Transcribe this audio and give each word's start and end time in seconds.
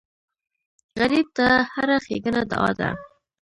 غریب 0.99 1.27
ته 1.37 1.47
هره 1.73 1.97
ښېګڼه 2.05 2.41
دعا 2.51 2.71
ده 2.79 2.89